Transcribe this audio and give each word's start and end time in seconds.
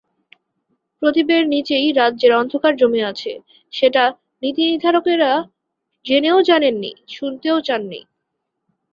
প্রদীপের 1.01 1.43
নিচেই 1.47 1.87
রাজ্যের 1.91 2.31
অন্ধকার 2.33 2.73
জমে 2.75 3.01
আছে, 3.03 3.31
সেটা 3.73 4.03
নীতিনির্ধারকেরা 4.43 5.31
জেনেও 6.05 6.37
জানেননি, 6.41 6.91
শুনতেও 7.07 7.57
চাননি। 7.61 8.01